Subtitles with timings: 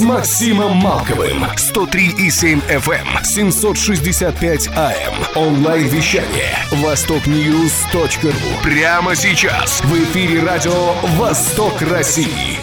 [0.00, 1.44] Максимом Малковым.
[1.44, 5.14] 103,7 FM, 765 AM.
[5.36, 6.56] Онлайн-вещание.
[6.72, 8.30] Востокньюз.ру.
[8.62, 9.80] Прямо сейчас.
[9.84, 12.58] В эфире радио «Восток России».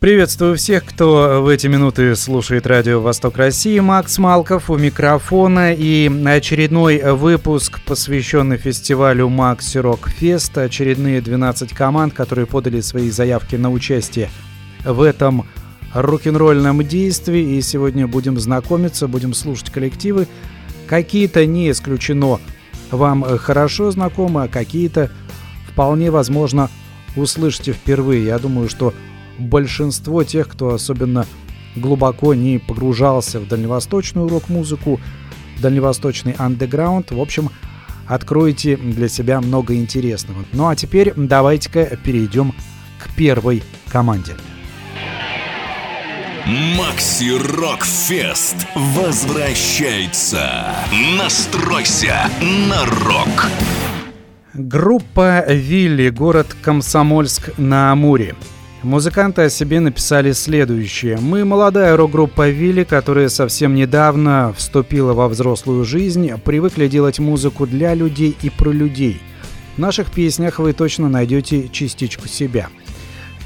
[0.00, 3.80] Приветствую всех, кто в эти минуты слушает радио «Восток России».
[3.80, 10.56] Макс Малков у микрофона и очередной выпуск, посвященный фестивалю «Макси Рок Фест».
[10.56, 14.30] Очередные 12 команд, которые подали свои заявки на участие
[14.84, 15.46] в этом
[15.94, 17.56] рок-н-ролльном действии.
[17.56, 20.26] И сегодня будем знакомиться, будем слушать коллективы.
[20.86, 22.40] Какие-то не исключено
[22.90, 25.10] вам хорошо знакомы, а какие-то
[25.70, 26.70] вполне возможно
[27.16, 28.24] услышите впервые.
[28.24, 28.94] Я думаю, что
[29.38, 31.26] большинство тех, кто особенно
[31.76, 35.00] глубоко не погружался в дальневосточную рок-музыку,
[35.60, 37.50] дальневосточный андеграунд, в общем,
[38.06, 40.44] откроете для себя много интересного.
[40.52, 42.54] Ну а теперь давайте-ка перейдем
[42.98, 44.34] к первой команде.
[46.48, 50.74] Макси Рок Фест возвращается.
[51.18, 53.48] Настройся на рок.
[54.54, 58.34] Группа «Вилли», город Комсомольск на Амуре.
[58.82, 61.18] Музыканты о себе написали следующее.
[61.20, 67.92] «Мы молодая рок-группа «Вилли», которая совсем недавно вступила во взрослую жизнь, привыкли делать музыку для
[67.92, 69.20] людей и про людей.
[69.76, 72.70] В наших песнях вы точно найдете частичку себя.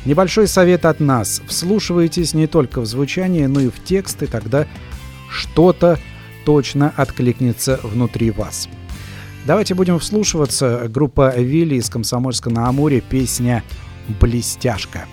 [0.04, 1.40] Небольшой совет от нас.
[1.46, 4.66] Вслушивайтесь не только в звучание, но и в текст, и тогда
[5.30, 5.98] что-то
[6.44, 8.68] точно откликнется внутри вас.
[9.46, 10.86] Давайте будем вслушиваться.
[10.88, 13.62] Группа «Вилли» из Комсомольска на Амуре, песня
[14.20, 15.06] «Блестяшка».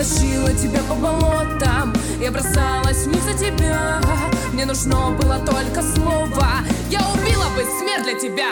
[0.00, 4.00] Тащила тебя по болотам, я бросалась вниз за тебя.
[4.50, 6.46] Мне нужно было только слово,
[6.88, 8.50] я убила бы смерть для тебя.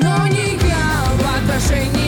[0.00, 2.03] Но не я в отражении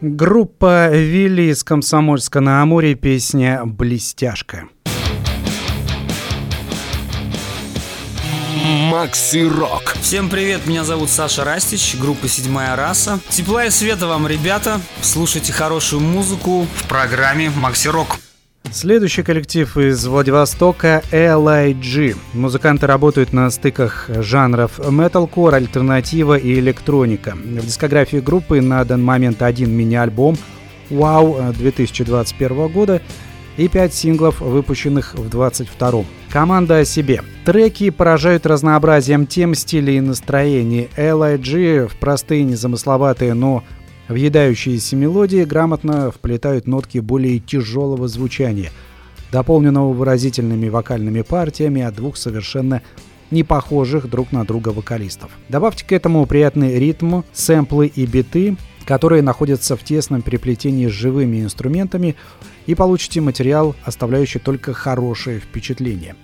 [0.00, 4.68] Группа «Вилли» из Комсомольска на Амуре, песня «Блестяшка».
[8.64, 9.96] Макси Рок.
[10.00, 13.20] Всем привет, меня зовут Саша Растич, группа «Седьмая раса».
[13.28, 14.80] Тепла и света вам, ребята.
[15.02, 18.18] Слушайте хорошую музыку в программе «Макси Рок».
[18.72, 22.16] Следующий коллектив из Владивостока LIG.
[22.34, 27.34] Музыканты работают на стыках жанров metalcore, альтернатива и электроника.
[27.34, 30.36] В дискографии группы на данный момент один мини-альбом
[30.90, 33.00] Wow 2021 года
[33.56, 37.22] и 5 синглов, выпущенных в 22 Команда о себе.
[37.44, 40.90] Треки поражают разнообразием тем, стилей и настроений.
[40.96, 43.64] LIG в простые, незамысловатые, но
[44.08, 48.70] въедающиеся мелодии грамотно вплетают нотки более тяжелого звучания,
[49.32, 52.82] дополненного выразительными вокальными партиями от двух совершенно
[53.30, 55.30] не похожих друг на друга вокалистов.
[55.48, 61.42] Добавьте к этому приятный ритм, сэмплы и биты, которые находятся в тесном переплетении с живыми
[61.42, 62.14] инструментами,
[62.66, 66.14] и получите материал, оставляющий только хорошее впечатление.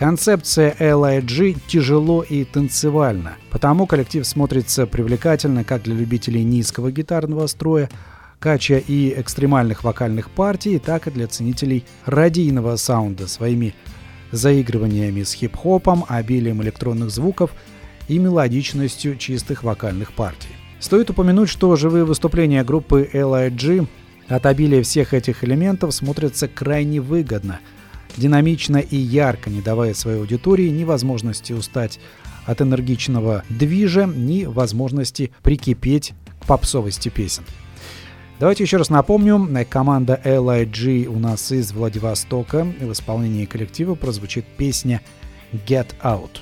[0.00, 7.90] Концепция LIG тяжело и танцевально, потому коллектив смотрится привлекательно как для любителей низкого гитарного строя,
[8.38, 13.74] кача и экстремальных вокальных партий, так и для ценителей радийного саунда своими
[14.32, 17.50] заигрываниями с хип-хопом, обилием электронных звуков
[18.08, 20.56] и мелодичностью чистых вокальных партий.
[20.78, 23.86] Стоит упомянуть, что живые выступления группы LIG
[24.28, 27.60] от обилия всех этих элементов смотрятся крайне выгодно,
[28.16, 32.00] динамично и ярко, не давая своей аудитории ни возможности устать
[32.46, 37.44] от энергичного движа, ни возможности прикипеть к попсовости песен.
[38.38, 42.66] Давайте еще раз напомню, команда LIG у нас из Владивостока.
[42.80, 45.02] В исполнении коллектива прозвучит песня
[45.52, 46.40] «Get Out».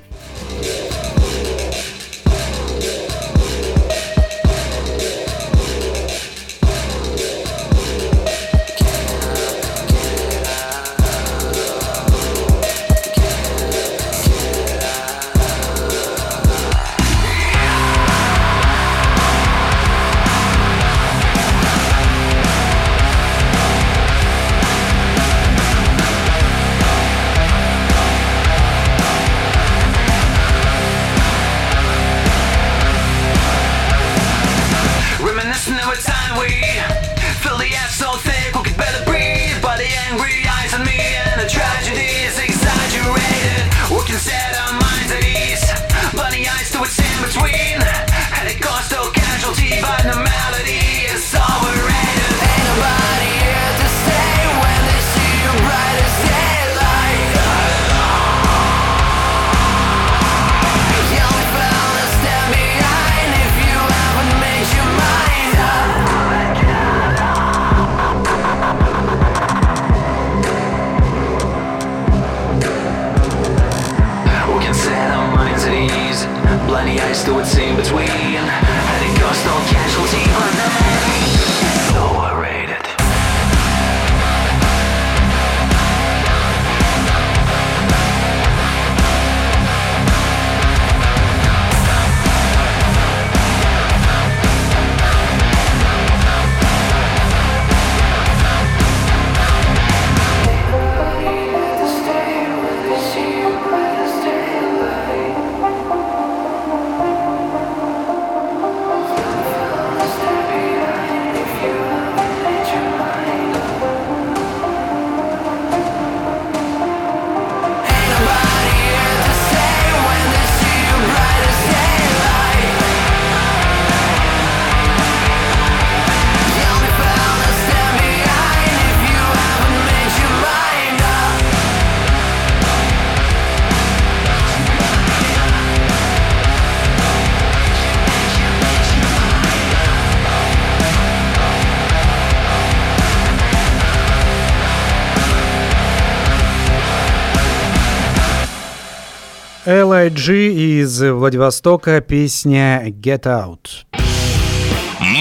[149.69, 153.84] LIG из Владивостока, песня Get Out.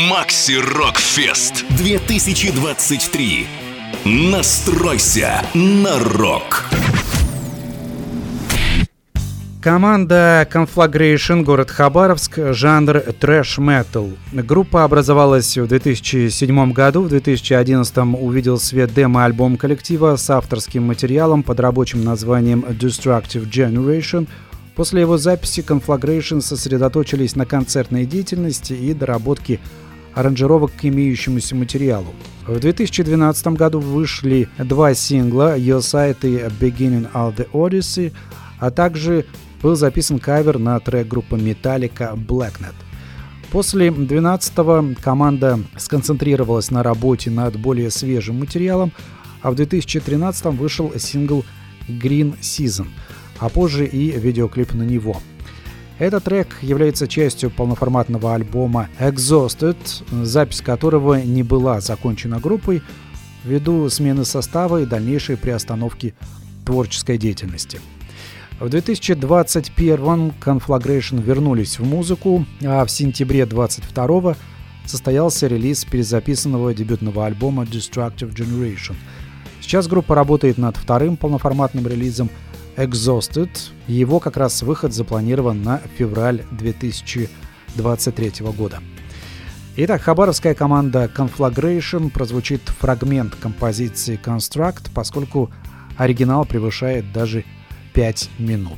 [0.09, 3.45] Макси Рок Фест 2023.
[4.05, 6.63] Настройся на рок.
[9.67, 14.11] Команда Conflagration, город Хабаровск, жанр трэш-метал.
[14.31, 21.59] Группа образовалась в 2007 году, в 2011 увидел свет демо-альбом коллектива с авторским материалом под
[21.59, 24.29] рабочим названием Destructive Generation.
[24.73, 29.59] После его записи Conflagration сосредоточились на концертной деятельности и доработке
[30.13, 32.15] аранжировок к имеющемуся материалу.
[32.47, 38.13] В 2012 году вышли два сингла «Your Sight» и «Beginning of the Odyssey»,
[38.59, 39.25] а также
[39.61, 42.75] был записан кавер на трек группы Metallica Blacknet.
[43.51, 48.91] После 12-го команда сконцентрировалась на работе над более свежим материалом,
[49.41, 51.45] а в 2013 вышел сингл
[51.87, 52.87] Green Season,
[53.39, 55.17] а позже и видеоклип на него.
[55.99, 59.77] Этот трек является частью полноформатного альбома Exhausted,
[60.23, 62.83] запись которого не была закончена группой
[63.43, 66.13] ввиду смены состава и дальнейшей приостановки
[66.65, 67.79] творческой деятельности.
[68.59, 74.35] В 2021 Conflagration вернулись в музыку, а в сентябре 2022
[74.83, 78.95] состоялся релиз перезаписанного дебютного альбома Destructive Generation.
[79.61, 82.31] Сейчас группа работает над вторым полноформатным релизом
[82.77, 83.49] Exhausted.
[83.87, 88.79] Его как раз выход запланирован на февраль 2023 года.
[89.75, 95.51] Итак, хабаровская команда Conflagration прозвучит фрагмент композиции Construct, поскольку
[95.95, 97.45] оригинал превышает даже
[97.97, 98.77] 5 минут.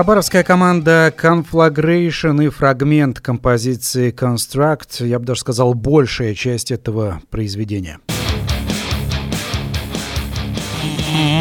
[0.00, 8.00] Хабаровская команда Conflagration и фрагмент композиции Construct, я бы даже сказал, большая часть этого произведения.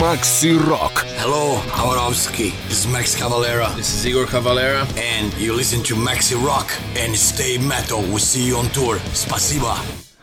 [0.01, 1.05] Макси Рок.
[1.23, 2.53] Hello, Хабаровский.
[2.67, 3.69] This is Max Cavalera.
[3.77, 4.85] This is Igor Cavalera.
[4.97, 8.01] And you listen to Maxi Rock and stay metal.
[8.11, 8.99] We see you on tour.
[9.13, 9.77] Спасибо.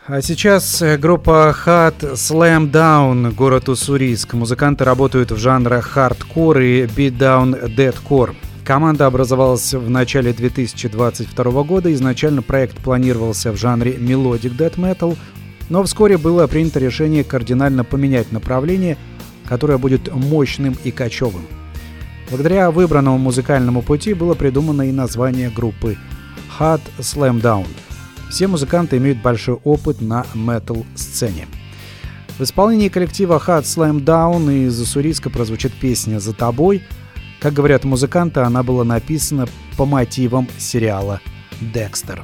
[0.09, 4.35] А сейчас э, группа Hot Slam Down, город Уссурийск.
[4.35, 8.33] Музыканты работают в жанрах хардкор и beatdown deadcore.
[8.63, 11.91] Команда образовалась в начале 2022 года.
[11.91, 15.17] Изначально проект планировался в жанре melodic death metal,
[15.67, 18.97] но вскоре было принято решение кардинально поменять направление,
[19.45, 21.45] которое будет мощным и кочевым.
[22.29, 25.97] Благодаря выбранному музыкальному пути было придумано и название группы
[26.57, 27.67] Hot Slam Down–
[28.29, 31.47] все музыканты имеют большой опыт на метал-сцене.
[32.37, 36.83] В исполнении коллектива Hot Slam Down из Уссурийска прозвучит песня «За тобой».
[37.39, 41.19] Как говорят музыканты, она была написана по мотивам сериала
[41.61, 42.23] «Декстер».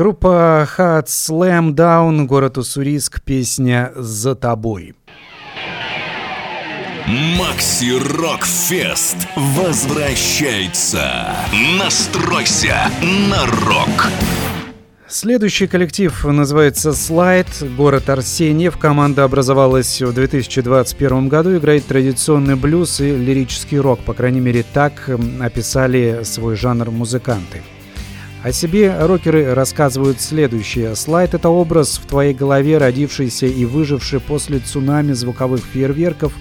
[0.00, 4.94] Группа Hot Slam Down, город Уссурийск, песня «За тобой».
[7.06, 11.34] Макси Рок Фест возвращается.
[11.78, 12.90] Настройся
[13.28, 14.08] на рок.
[15.06, 18.78] Следующий коллектив называется Слайд, город Арсеньев.
[18.78, 24.00] Команда образовалась в 2021 году, играет традиционный блюз и лирический рок.
[24.00, 25.10] По крайней мере, так
[25.42, 27.60] описали свой жанр музыканты.
[28.42, 30.96] О себе рокеры рассказывают следующее.
[30.96, 36.32] Слайд— это образ в твоей голове, родившийся и выживший после цунами звуковых фейерверков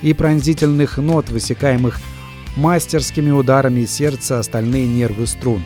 [0.00, 2.00] и пронзительных нот, высекаемых
[2.56, 5.62] мастерскими ударами сердца остальные нервы струн.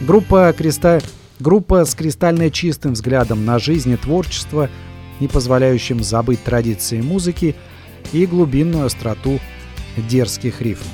[0.00, 1.00] Группа, креста...
[1.38, 4.68] Группа с кристально чистым взглядом на жизнь и творчество,
[5.20, 7.54] не позволяющим забыть традиции музыки
[8.12, 9.38] и глубинную остроту
[9.96, 10.88] дерзких рифм.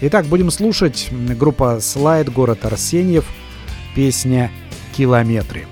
[0.00, 3.24] Итак, будем слушать группа «Слайд», город Арсеньев,
[3.96, 4.50] песня
[4.96, 5.66] «Километры».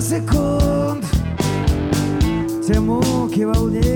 [0.00, 1.04] секунд,
[2.66, 3.89] те муки волнения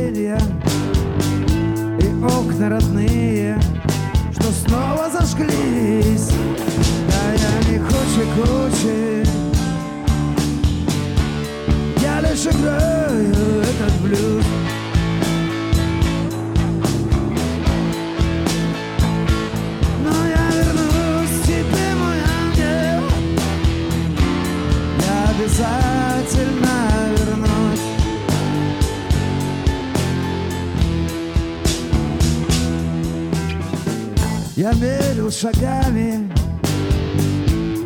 [35.25, 36.31] мерил шагами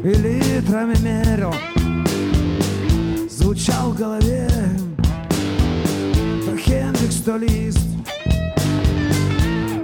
[0.03, 1.53] и литрами мерил.
[3.29, 4.47] Звучал в голове
[6.45, 7.79] про Хендрикс сто лист.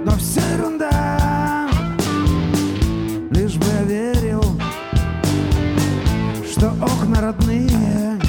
[0.04, 1.68] Но все ерунда
[3.30, 4.44] Лишь бы я верил
[6.48, 8.20] Что окна родные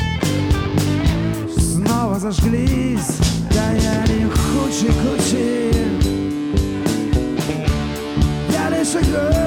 [1.55, 3.19] Снова зажглись.
[3.51, 5.56] Да я не хучи-кучи
[8.99, 9.46] Я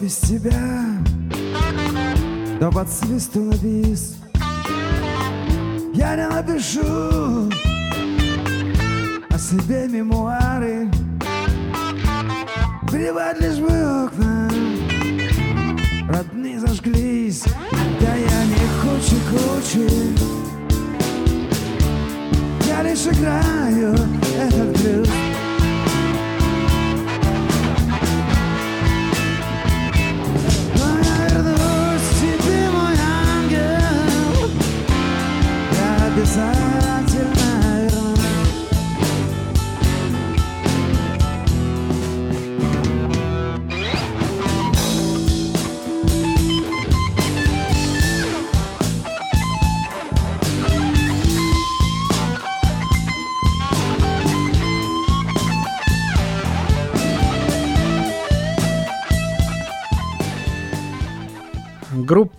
[0.00, 0.84] без тебя,
[2.58, 4.16] то под свисту на бис
[5.94, 7.50] Я не напишу
[9.28, 10.90] о себе мемуары.
[12.88, 14.50] Плевать лишь бы окна.
[16.08, 17.44] Родные зажглись.
[18.00, 20.40] Да я не хучи-кучи
[22.80, 23.94] я лишь играю
[24.38, 25.09] этот блюз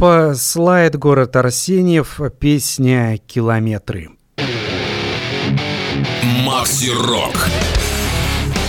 [0.01, 4.09] Группа «Слайд», город Арсеньев, песня «Километры».
[6.43, 7.35] Макси Рок.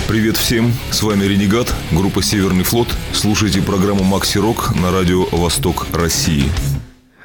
[0.07, 2.89] Привет всем, с вами Ренегат, группа Северный флот.
[3.15, 6.51] Слушайте программу Макси Рок на радио Восток России.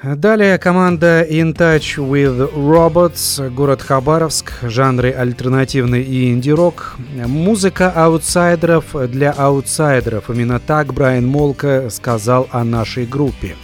[0.02, 6.96] Далее команда In Touch with Robots, город Хабаровск, жанры альтернативный и инди-рок.
[7.26, 10.30] Музыка аутсайдеров для аутсайдеров.
[10.30, 13.58] Именно так Брайан Молка сказал о нашей группе.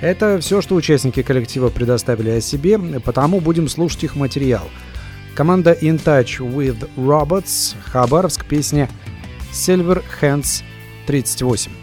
[0.00, 4.68] Это все, что участники коллектива предоставили о себе, потому будем слушать их материал.
[5.34, 8.88] Команда In Touch with Robots, Хабаровск, песня
[9.52, 10.62] Silver Hands
[11.06, 11.79] 38.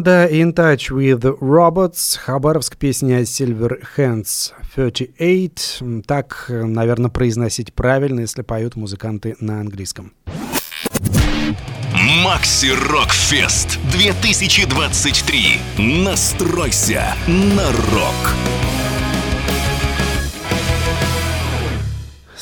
[0.00, 6.02] Команда In Touch with Robots, Хабаровск, песня Silver Hands 38.
[6.06, 10.14] Так, наверное, произносить правильно, если поют музыканты на английском.
[12.24, 15.58] Макси Рок Фест 2023.
[15.76, 18.59] Настройся на рок.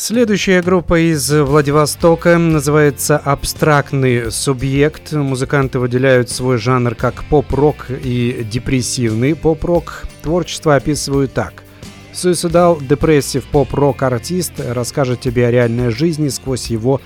[0.00, 5.12] Следующая группа из Владивостока называется «Абстрактный субъект».
[5.12, 10.06] Музыканты выделяют свой жанр как поп-рок и депрессивный поп-рок.
[10.22, 11.64] Творчество описывают так.
[12.14, 17.00] Suicidal депрессив поп-рок артист расскажет тебе о реальной жизни сквозь его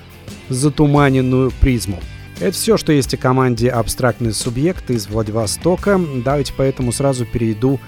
[0.49, 1.99] затуманенную призму.
[2.39, 5.99] Это все, что есть о команде «Абстрактный субъект» из Владивостока.
[6.23, 7.79] Давайте поэтому сразу перейду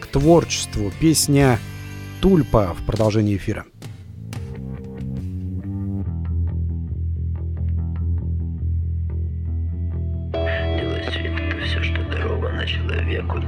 [0.00, 0.92] к творчеству.
[0.98, 1.60] Песня
[2.20, 3.64] «Тульпа» в продолжении эфира.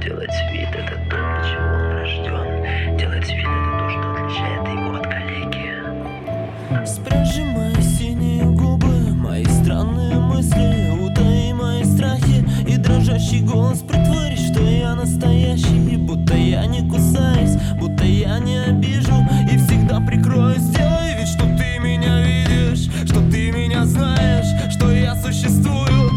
[0.01, 2.97] Делать вид— это то, для чего он рожден.
[2.97, 6.85] Делать вид— это то, что отличает его от коллеги.
[6.85, 14.61] Спряжи мои синие губы, мои странные мысли, утаи мои страхи и дрожащий голос притворишь, что
[14.61, 19.13] я настоящий, будто я не кусаюсь, будто я не обижу
[19.51, 20.55] и всегда прикрою.
[20.57, 26.10] Сделай вид, что ты меня видишь, что ты меня знаешь, что я существую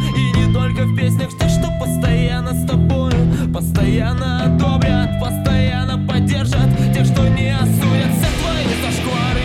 [0.64, 3.12] только в песнях, те, что постоянно с тобой
[3.52, 8.12] постоянно одобрят, постоянно поддержат тех, что не осудят.
[8.16, 9.43] Все твои зашквары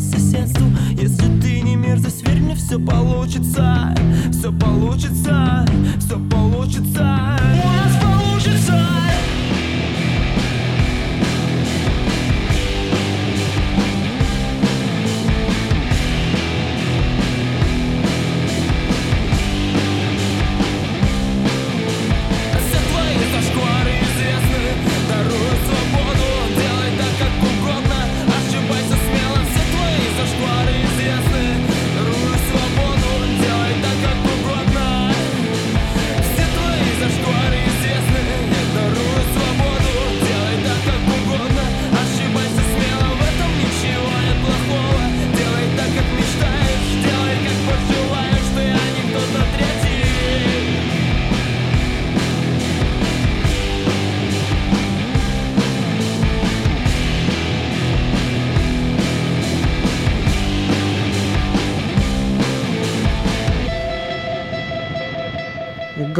[0.00, 3.94] соседству, если ты не мерзость, верь мне, все получится,
[4.32, 5.39] все получится,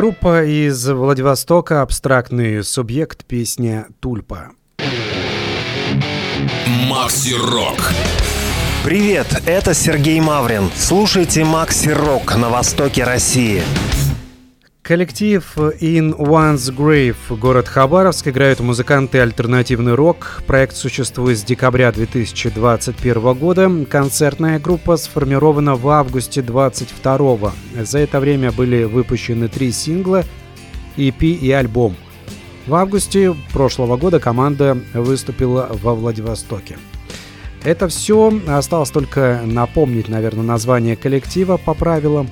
[0.01, 4.53] Группа из Владивостока «Абстрактный субъект» песня «Тульпа».
[6.89, 7.93] Макси Рок.
[8.83, 10.71] Привет, это Сергей Маврин.
[10.75, 13.61] Слушайте Макси Рок на востоке России.
[14.83, 20.43] Коллектив In One's Grave, город Хабаровск, играют музыканты альтернативный рок.
[20.47, 23.71] Проект существует с декабря 2021 года.
[23.89, 27.53] Концертная группа сформирована в августе 2022.
[27.83, 30.25] За это время были выпущены три сингла,
[30.97, 31.95] EP и альбом.
[32.67, 36.79] В августе прошлого года команда выступила во Владивостоке.
[37.63, 38.33] Это все.
[38.49, 42.29] Осталось только напомнить, наверное, название коллектива по правилам.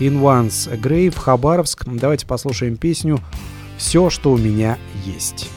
[0.00, 1.84] In One's Grave, Хабаровск.
[1.86, 3.20] Давайте послушаем песню
[3.78, 5.48] «Все, что у меня есть».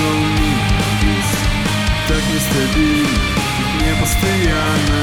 [0.00, 1.38] Меня есть
[2.08, 3.08] Так нестабильно,
[3.46, 5.02] так не постоянно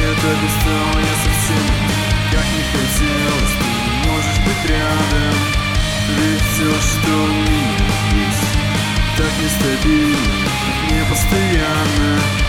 [0.00, 2.02] Я так устал, я совсем
[2.32, 5.36] как не хотелось Ты не можешь быть рядом
[6.18, 8.48] Ведь все, что у меня есть
[9.16, 10.16] Так нестабильно,
[10.56, 12.41] так не постоянно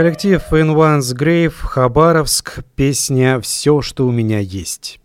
[0.00, 4.98] Коллектив In One's Grave, Хабаровск, песня «Все, что у меня есть».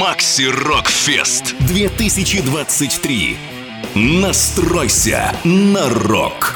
[0.00, 3.36] Макси Рок Фест 2023.
[3.94, 6.54] Настройся на рок.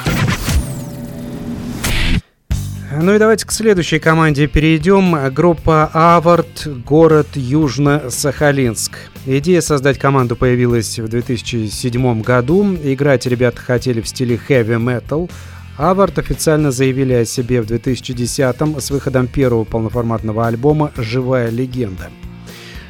[2.98, 5.30] Ну и давайте к следующей команде перейдем.
[5.34, 8.92] Группа Аварт, город Южно-Сахалинск.
[9.26, 12.74] Идея создать команду появилась в 2007 году.
[12.82, 15.30] Играть ребята хотели в стиле heavy metal.
[15.76, 22.08] Аварт официально заявили о себе в 2010 с выходом первого полноформатного альбома «Живая легенда».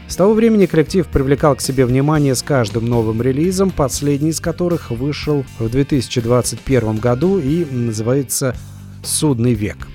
[0.06, 4.92] С того времени коллектив привлекал к себе внимание с каждым новым релизом, последний из которых
[4.92, 8.54] вышел в 2021 году и называется
[9.02, 9.88] «Судный век».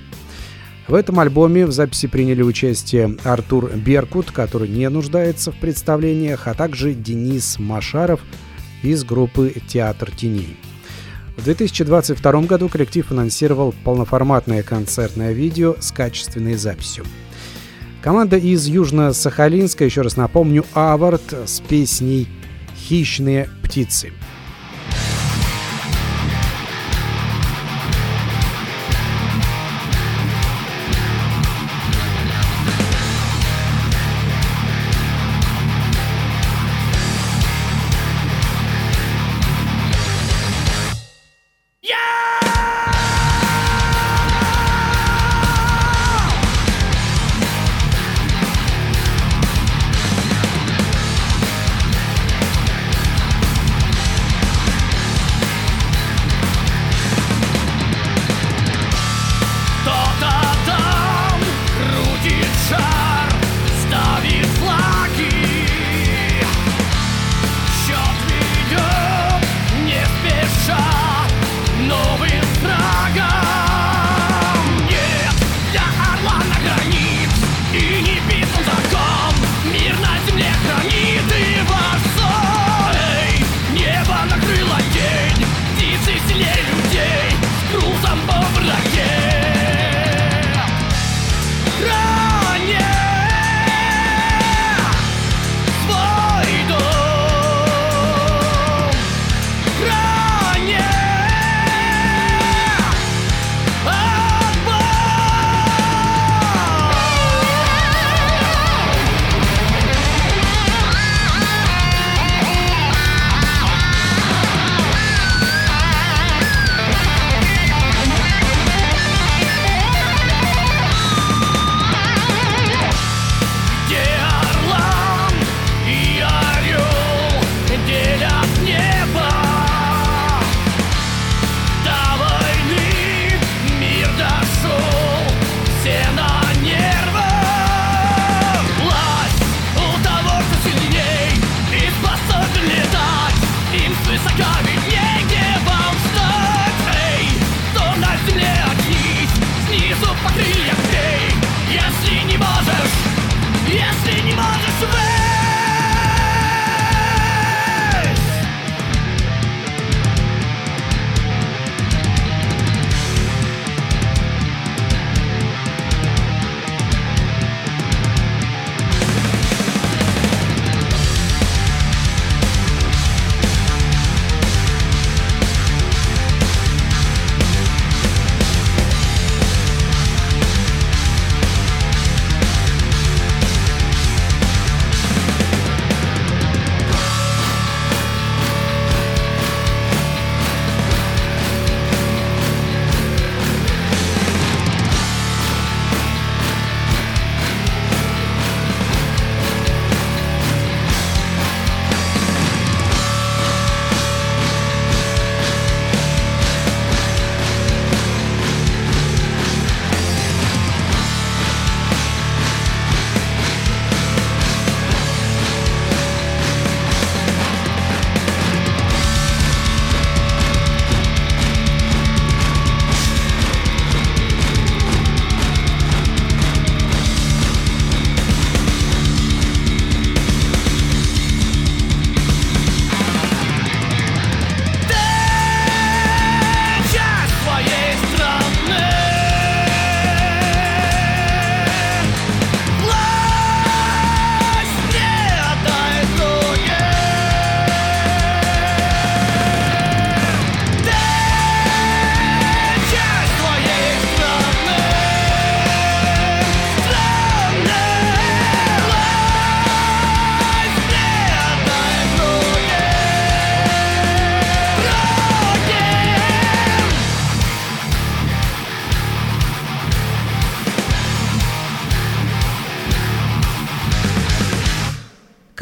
[0.86, 6.52] В этом альбоме в записи приняли участие Артур Беркут, который не нуждается в представлениях, а
[6.52, 8.20] также Денис Машаров
[8.82, 10.58] из группы «Театр теней».
[11.36, 17.04] В 2022 году коллектив анонсировал полноформатное концертное видео с качественной записью.
[18.02, 22.28] Команда из Южно-Сахалинска, еще раз напомню, Авард с песней
[22.76, 24.12] «Хищные птицы».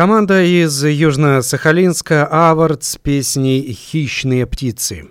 [0.01, 5.09] Команда из Южно-Сахалинска «Авард» с песней «Хищные птицы».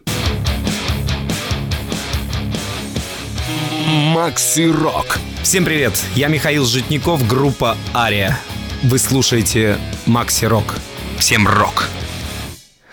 [4.16, 5.20] Макси Рок.
[5.44, 8.36] Всем привет, я Михаил Житников, группа «Ария».
[8.82, 9.78] Вы слушаете
[10.08, 10.74] Макси Рок.
[11.20, 11.88] Всем рок!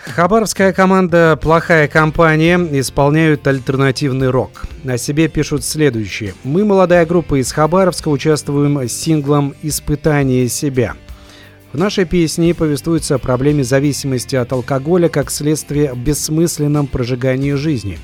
[0.03, 4.67] Хабаровская команда «Плохая компания» исполняют альтернативный рок.
[4.83, 6.35] На себе пишут следующее.
[6.43, 10.95] «Мы, молодая группа из Хабаровска, участвуем с синглом «Испытание себя».
[11.77, 17.99] В нашей песне повествуется о проблеме зависимости от алкоголя как следствие бессмысленном прожигании жизни.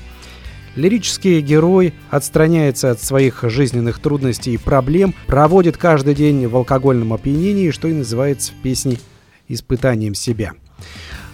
[0.76, 7.72] Лирический герой отстраняется от своих жизненных трудностей и проблем, проводит каждый день в алкогольном опьянении,
[7.72, 8.98] что и называется в песне
[9.48, 10.52] «испытанием себя».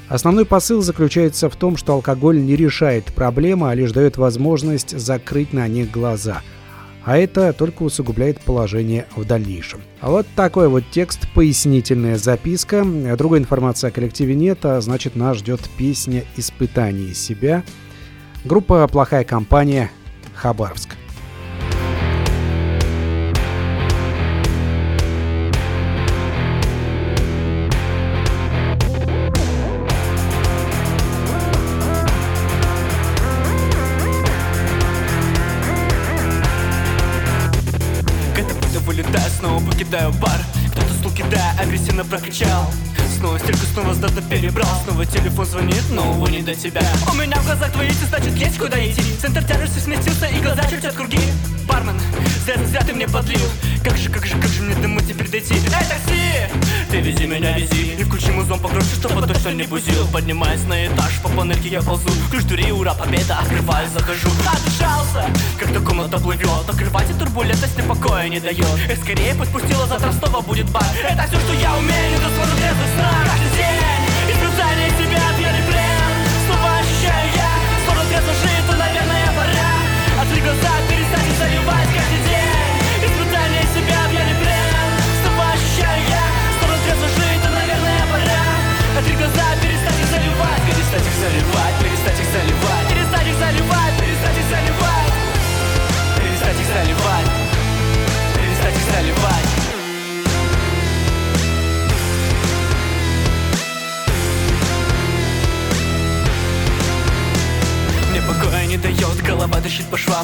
[0.08, 5.52] Основной посыл заключается в том, что алкоголь не решает проблемы, а лишь дает возможность закрыть
[5.52, 6.40] на них глаза.
[7.04, 9.80] А это только усугубляет положение в дальнейшем.
[10.00, 12.84] А вот такой вот текст, пояснительная записка.
[13.16, 17.64] Другой информации о коллективе нет, а значит нас ждет песня «Испытание себя».
[18.44, 19.90] Группа «Плохая компания»
[20.34, 20.99] Хабаровск.
[39.90, 40.40] Покидаю бар.
[40.70, 42.64] Кто-то стул кидая, агрессивно прокричал
[43.20, 44.80] Снова стельку, снова сдата перебрал.
[44.82, 46.80] Снова телефон звонит, но увы, не до тебя.
[47.06, 49.02] У меня в глазах твои эти, значит есть куда идти.
[49.20, 51.20] Центр тяжести сместился и глаза чертят круги.
[51.68, 52.00] Бармен,
[52.46, 53.46] зря, зря ты мне подлил.
[53.84, 55.54] Как же, как же, как же мне домой теперь дойти?
[55.54, 56.48] Эй, такси!
[56.90, 57.92] Ты вези меня, вези.
[58.00, 60.06] И включи музон погромче, чтобы точно не бузил.
[60.08, 62.08] Поднимаясь на этаж, по панельке я ползу.
[62.30, 64.28] Ключ дури, ура, победа, открываю, захожу.
[64.50, 66.66] Отдышался, как-то комната плывет.
[66.66, 68.66] Открывайте турбулентность, мне покоя не дает.
[68.88, 70.86] Эх, скорее пусть пустила, завтра снова будет бар.
[71.04, 73.40] Это все, что я умею, не досмотрю трезвый сна
[80.20, 80.79] Каждый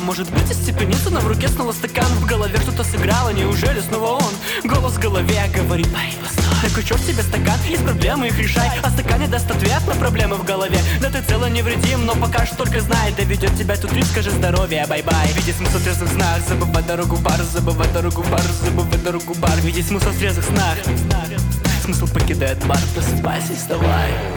[0.07, 2.07] Может быть остепениться, но в руке снова стакан.
[2.21, 4.33] В голове что-то сыграло, неужели снова он?
[4.63, 8.71] Голос в голове говорит, парень, постой Так черт тебе стакан, есть проблемы, их решай.
[8.85, 10.79] А стакан не даст ответ на проблемы в голове.
[11.01, 13.13] Да ты цело невредим, но пока что только знай.
[13.17, 15.33] Доведет тебя тут риск, скажи здоровье, bye-bye.
[15.35, 19.35] Видеть смысл в трезвых снах, забывать дорогу в бар Забывать дорогу в бар, забывать дорогу
[19.35, 19.57] в бар.
[19.63, 20.77] Видеть смысл в трезвых снах.
[21.83, 24.36] Смысл покидает бар, просыпайся и вставай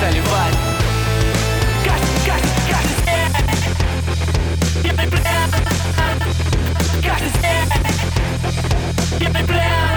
[0.00, 0.56] заливать.
[1.84, 3.32] Каждый, каждый, каждый день
[4.82, 5.50] Пьяный плен
[7.02, 7.68] Каждый день
[9.18, 9.89] Пьяный плен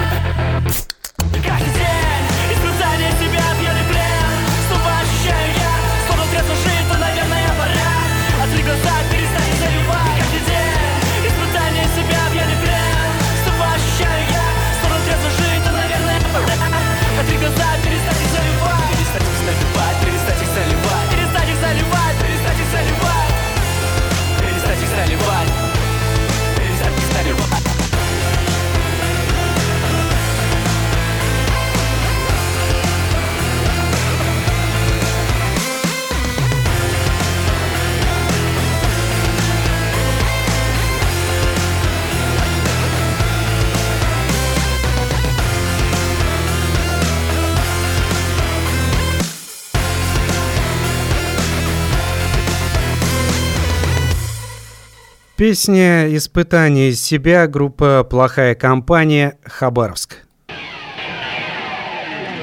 [55.46, 60.20] Песня «Испытание себя» группа «Плохая компания» Хабаровск.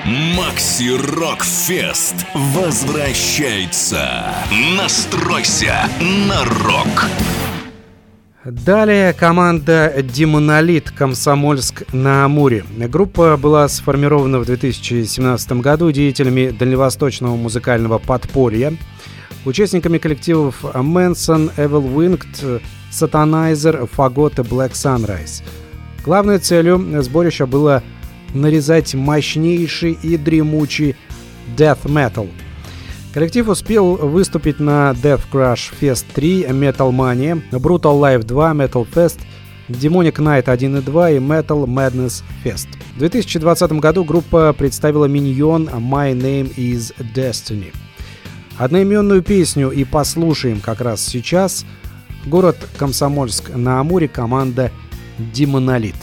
[0.05, 4.07] Макси Рок Фест возвращается.
[4.77, 7.07] Настройся на рок.
[8.45, 12.63] Далее команда «Демонолит» Комсомольск на Амуре.
[12.77, 18.77] Группа была сформирована в 2017 году деятелями дальневосточного музыкального подполья.
[19.43, 22.61] Участниками коллективов Manson, Evil Winged,
[22.91, 25.43] Satanizer, Fagot и Black Sunrise.
[26.03, 27.83] Главной целью сборища было
[28.33, 30.95] нарезать мощнейший и дремучий
[31.55, 32.29] death metal.
[33.13, 39.19] Коллектив успел выступить на Death Crush Fest 3, Metal Mania, Brutal Life 2, Metal Fest,
[39.67, 42.67] Demonic Night 1 и 2 и Metal Madness Fest.
[42.95, 47.73] В 2020 году группа представила миньон My Name is Destiny.
[48.57, 51.65] Одноименную песню и послушаем как раз сейчас.
[52.25, 54.71] Город Комсомольск на Амуре, команда
[55.17, 55.95] Демонолит.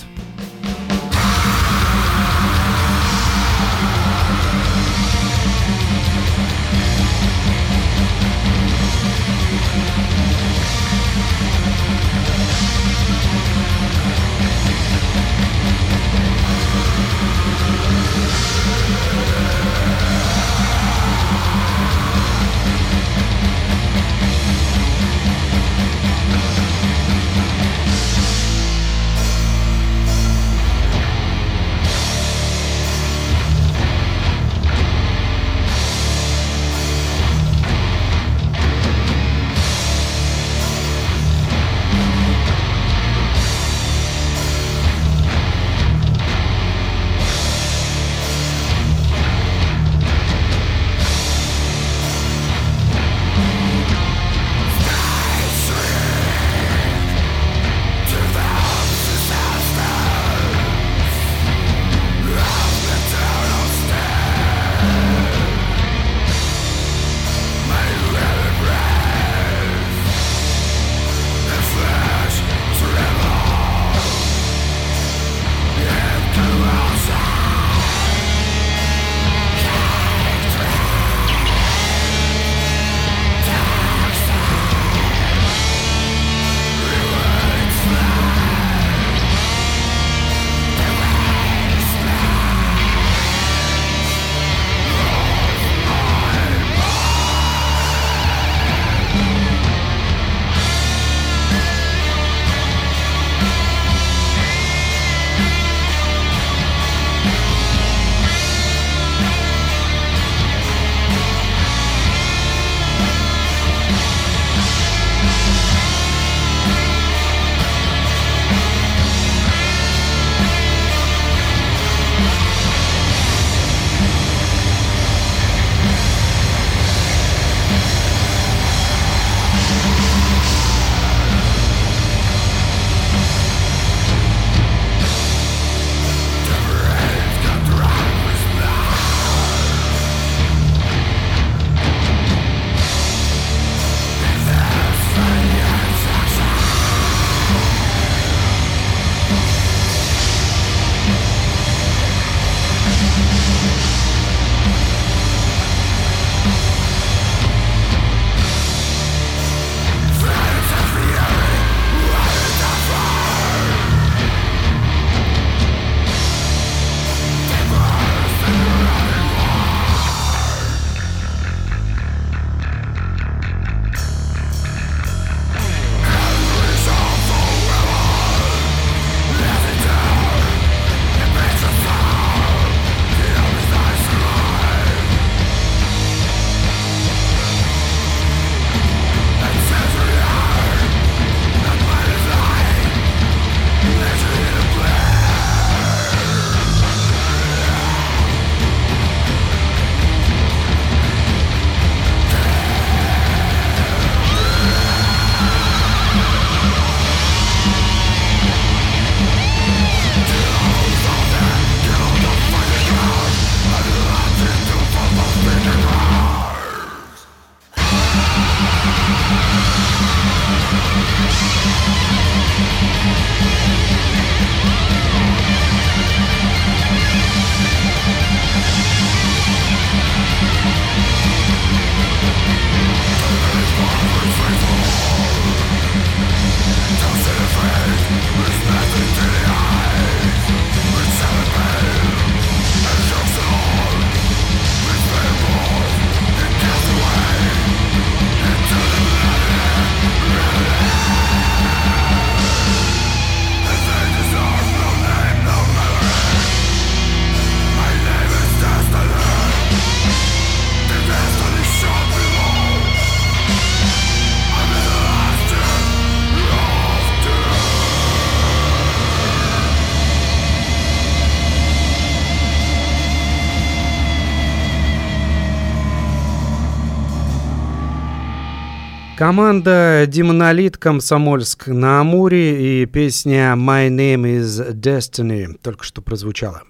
[279.29, 286.63] Команда Демонолит Комсомольск на Амуре и песня My Name is Destiny только что прозвучала.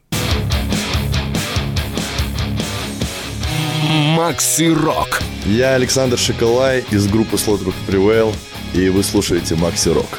[4.17, 5.21] Макси Рок.
[5.47, 8.35] Я Александр Шоколай из группы Slaughter Prevail,
[8.75, 10.19] и вы слушаете Макси Рок.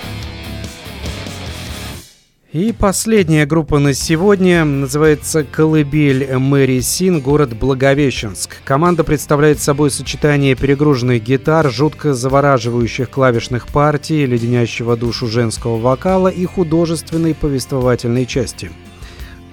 [2.51, 8.63] И последняя группа на сегодня называется «Колыбель Мэри Син», город Благовещенск.
[8.63, 16.43] Команда представляет собой сочетание перегруженных гитар, жутко завораживающих клавишных партий, леденящего душу женского вокала и
[16.45, 18.71] художественной повествовательной части.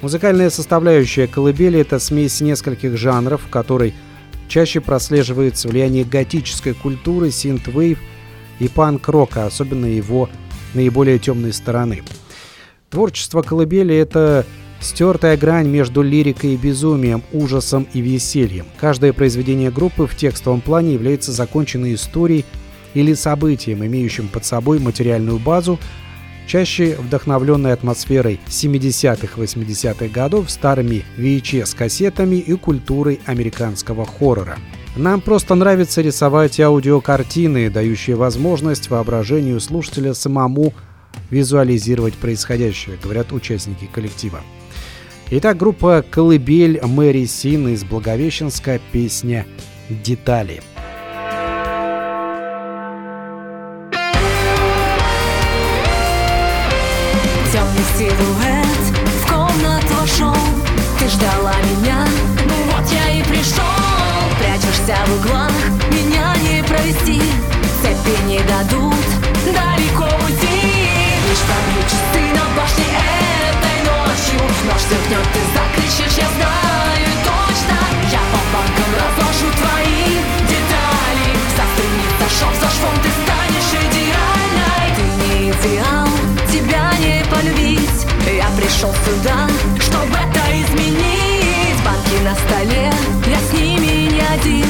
[0.00, 3.92] Музыкальная составляющая колыбели– это смесь нескольких жанров, в которой
[4.48, 7.98] чаще прослеживается влияние готической культуры, синт-вейв
[8.58, 10.30] и панк-рока, особенно его
[10.72, 12.02] наиболее темной стороны–
[12.90, 14.44] Творчество колыбели— это
[14.80, 18.66] стертая грань между лирикой и безумием, ужасом и весельем.
[18.78, 22.44] Каждое произведение группы в текстовом плане является законченной историей
[22.94, 25.78] или событием, имеющим под собой материальную базу,
[26.46, 34.58] чаще вдохновленной атмосферой 70-х, 80-х годов, старыми VHS-кассетами и культурой американского хоррора.
[34.96, 40.72] Нам просто нравится рисовать аудиокартины, дающие возможность воображению слушателя самому
[41.30, 44.40] визуализировать происходящее, говорят участники коллектива.
[45.30, 49.44] Итак, группа «Колыбель» Мэри Син из Благовещенска, песня
[49.88, 50.62] «Детали».
[57.52, 58.66] Темный силуэт
[59.04, 60.36] в комнату вошел
[60.98, 62.06] Ты ждала меня,
[62.44, 63.62] ну вот я и пришел
[64.38, 65.52] Прячешься в углах,
[65.90, 67.20] меня не провести
[67.82, 69.15] Цепи не дадут
[72.56, 77.78] башне этой ночью Нож сверкнет, ты закричишь, я знаю точно.
[78.10, 80.18] Я по банкам разложу твои
[80.50, 81.28] детали.
[81.56, 84.88] Застынет шов за швом, ты станешь идеальной.
[84.96, 86.08] Ты не идеал,
[86.50, 88.06] тебя не полюбить.
[88.26, 89.46] Я пришел сюда,
[89.78, 91.78] чтобы это изменить.
[91.84, 92.92] Банки на столе,
[93.26, 94.66] я с ними не один.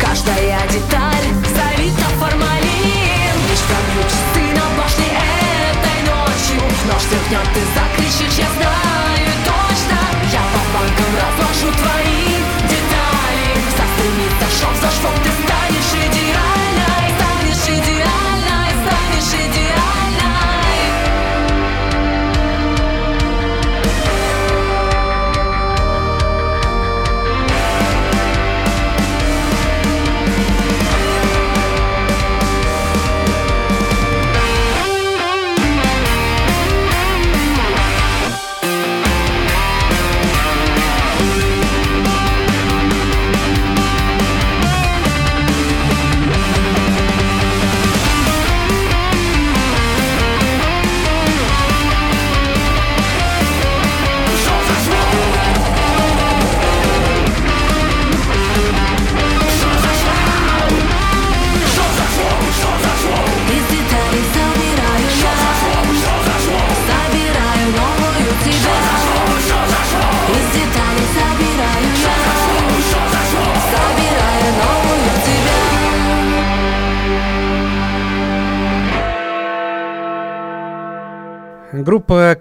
[0.00, 1.23] Каждая деталь
[7.08, 9.98] сверкнет, ты закричишь, я знаю точно.
[10.32, 12.26] Я по банкам разложу твои
[12.70, 13.46] детали.
[13.76, 15.43] Застынет шов за швом, ты станешь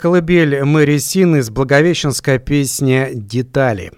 [0.03, 3.93] «Колыбель» Мэри Син из Благовещенска, песня «Детали».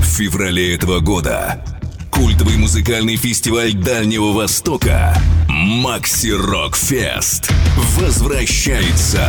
[0.00, 1.64] В феврале этого года
[2.12, 7.50] культовый музыкальный фестиваль Дальнего Востока Макси Рок Фест
[7.98, 9.28] возвращается.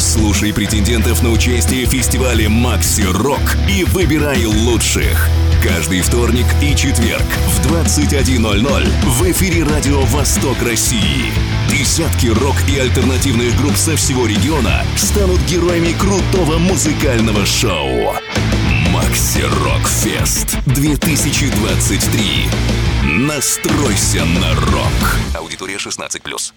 [0.00, 5.28] Слушай претендентов на участие в фестивале Макси Рок и выбирай лучших.
[5.62, 11.57] Каждый вторник и четверг в 21.00 в эфире радио «Восток России».
[11.70, 18.14] Десятки рок и альтернативных групп со всего региона станут героями крутого музыкального шоу.
[18.90, 22.22] Макси Рок Фест 2023.
[23.04, 25.18] Настройся на рок.
[25.34, 26.52] Аудитория 16+.